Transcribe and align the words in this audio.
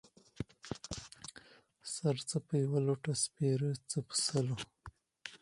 سر 1.93 2.15
څه 2.29 2.37
په 2.47 2.53
يوه 2.63 2.79
لوټۀ 2.85 3.13
سپيره، 3.23 3.71
څه 3.89 3.97
په 4.07 4.15
سلو. 4.25 4.57